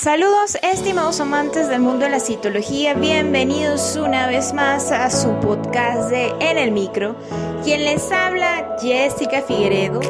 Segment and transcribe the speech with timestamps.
[0.00, 6.08] Saludos estimados amantes del mundo de la citología, bienvenidos una vez más a su podcast
[6.08, 7.16] de En el Micro.
[7.64, 10.00] Quien les habla, Jessica Figueredo,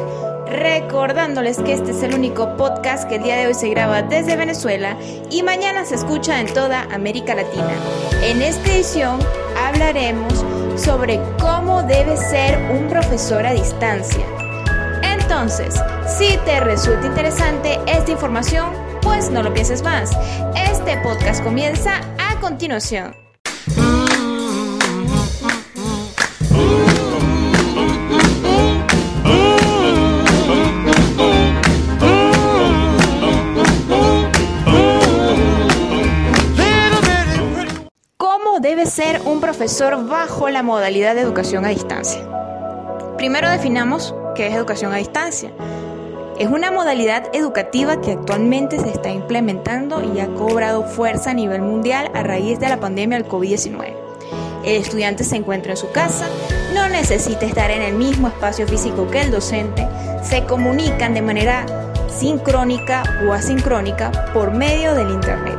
[0.47, 4.37] recordándoles que este es el único podcast que el día de hoy se graba desde
[4.37, 4.95] Venezuela
[5.31, 7.73] y mañana se escucha en toda América Latina.
[8.23, 9.19] En esta edición
[9.57, 10.45] hablaremos
[10.77, 14.27] sobre cómo debe ser un profesor a distancia.
[15.03, 20.11] Entonces, si te resulta interesante esta información, pues no lo pienses más.
[20.55, 23.15] Este podcast comienza a continuación.
[38.17, 42.29] ¿Cómo debe ser un profesor bajo la modalidad de educación a distancia?
[43.17, 45.53] Primero definamos qué es educación a distancia.
[46.39, 51.63] Es una modalidad educativa que actualmente se está implementando y ha cobrado fuerza a nivel
[51.63, 53.93] mundial a raíz de la pandemia del COVID-19.
[54.65, 56.29] El estudiante se encuentra en su casa,
[56.75, 59.89] no necesita estar en el mismo espacio físico que el docente,
[60.23, 61.67] se comunican de manera
[62.09, 65.59] sincrónica o asincrónica por medio del Internet.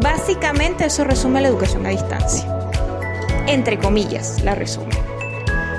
[0.00, 2.48] Básicamente eso resume la educación a distancia.
[3.46, 5.07] Entre comillas, la resume.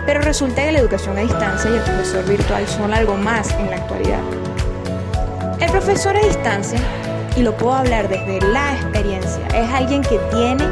[0.10, 3.70] Pero resulta que la educación a distancia y el profesor virtual son algo más en
[3.70, 4.22] la actualidad.
[5.60, 6.80] El profesor a distancia,
[7.38, 10.66] y lo puedo hablar desde la experiencia, es alguien que tiene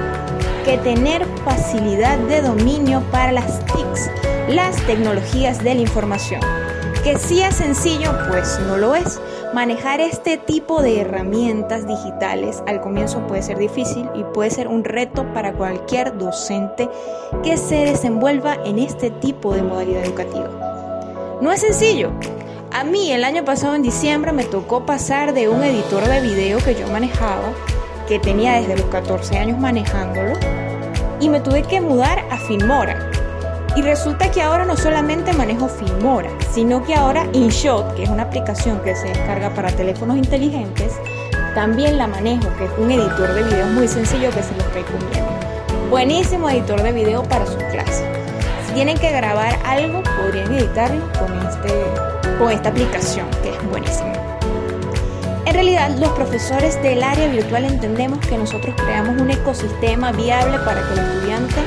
[0.65, 4.09] que tener facilidad de dominio para las TICs,
[4.49, 6.41] las tecnologías de la información.
[7.03, 9.21] Que si es sencillo, pues no lo es.
[9.57, 14.83] Manejar este tipo de herramientas digitales al comienzo puede ser difícil y puede ser un
[14.83, 16.87] reto para cualquier docente
[17.41, 21.39] que se desenvuelva en este tipo de modalidad educativa.
[21.41, 22.11] No es sencillo.
[22.71, 26.59] A mí el año pasado en diciembre me tocó pasar de un editor de video
[26.59, 27.51] que yo manejaba,
[28.07, 30.33] que tenía desde los 14 años manejándolo,
[31.19, 33.09] y me tuve que mudar a Filmora,
[33.77, 38.23] y resulta que ahora no solamente manejo Filmora, sino que ahora InShot, que es una
[38.23, 40.93] aplicación que se descarga para teléfonos inteligentes,
[41.53, 45.29] también la manejo, que es un editor de video muy sencillo que se los recomiendo.
[45.91, 48.03] Buenísimo editor de video para su clase.
[48.65, 51.69] Si tienen que grabar algo, podrían editarlo con, este,
[52.39, 54.11] con esta aplicación, que es buenísima.
[55.45, 60.81] En realidad, los profesores del área virtual entendemos que nosotros creamos un ecosistema viable para
[60.81, 61.61] que el estudiante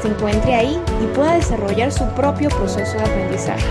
[0.00, 3.66] se encuentre ahí y pueda desarrollar su propio proceso de aprendizaje.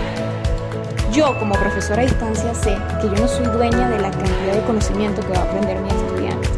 [1.12, 4.62] Yo como profesora a distancia sé que yo no soy dueña de la cantidad de
[4.66, 6.48] conocimiento que va a aprender mi estudiante.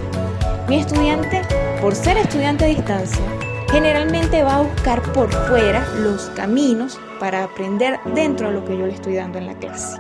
[0.69, 1.43] Mi estudiante,
[1.81, 3.25] por ser estudiante a distancia,
[3.71, 8.87] generalmente va a buscar por fuera los caminos para aprender dentro de lo que yo
[8.87, 9.99] le estoy dando en la clase.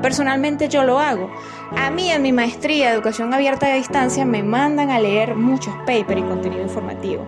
[0.00, 1.30] Personalmente yo lo hago.
[1.76, 5.74] A mí en mi maestría de educación abierta a distancia me mandan a leer muchos
[5.86, 7.24] papers y contenido informativo.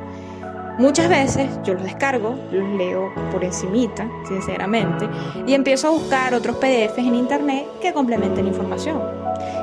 [0.79, 5.09] Muchas veces yo los descargo, los leo por encimita, sinceramente,
[5.47, 9.01] y empiezo a buscar otros PDFs en internet que complementen información.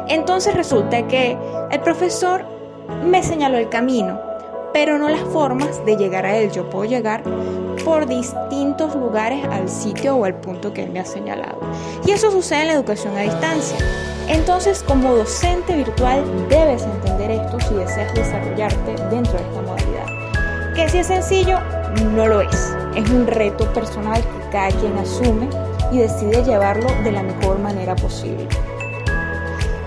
[0.08, 1.38] Entonces resulta que
[1.70, 2.46] el profesor
[3.06, 4.20] me señaló el camino,
[4.74, 6.50] pero no las formas de llegar a él.
[6.52, 7.24] Yo puedo llegar
[7.84, 11.60] por distintos lugares al sitio o al punto que él me ha señalado.
[12.06, 13.78] Y eso sucede en la educación a distancia.
[14.30, 20.31] Entonces, como docente virtual, debes entender esto si deseas desarrollarte dentro de esta modalidad.
[20.76, 21.60] Que si es sencillo,
[22.14, 22.76] no lo es.
[22.96, 25.50] Es un reto personal que cada quien asume
[25.92, 28.48] y decide llevarlo de la mejor manera posible.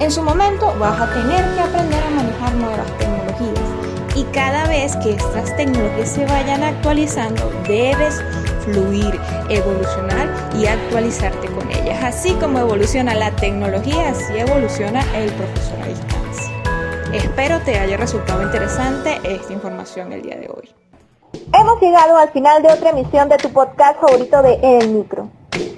[0.01, 3.85] En su momento vas a tener que aprender a manejar nuevas tecnologías
[4.15, 8.23] y cada vez que estas tecnologías se vayan actualizando debes
[8.65, 9.19] fluir,
[9.49, 12.03] evolucionar y actualizarte con ellas.
[12.03, 15.31] Así como evoluciona la tecnología, así evoluciona el
[15.89, 16.14] distancia.
[17.15, 20.75] Espero te haya resultado interesante esta información el día de hoy.
[21.53, 25.29] Hemos llegado al final de otra emisión de tu podcast favorito de El Micro.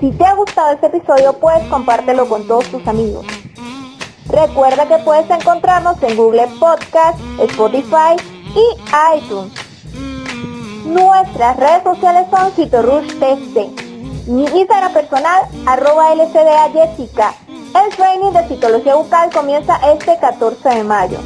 [0.01, 3.27] Si te ha gustado este episodio, puedes compártelo con todos tus amigos.
[4.29, 8.16] Recuerda que puedes encontrarnos en Google Podcast, Spotify
[8.55, 9.53] y iTunes.
[10.87, 14.28] Nuestras redes sociales son CitoRushTC.
[14.28, 17.34] Mi Instagram personal, arroba LCDA Jessica.
[17.84, 21.19] El training de citología bucal comienza este 14 de mayo.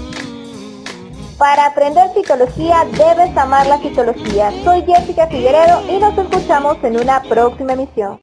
[1.41, 4.53] Para aprender psicología debes amar la psicología.
[4.63, 8.19] Soy Jessica Figueredo y nos escuchamos en una próxima emisión.